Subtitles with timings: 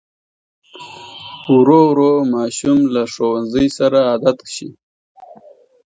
[1.55, 4.69] ورو ورو ماشوم له ښوونځي سره عادت شي.